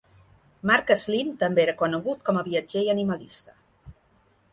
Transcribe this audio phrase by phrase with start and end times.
[0.69, 3.55] Marc Sleen també era conegut com a viatger i animalista.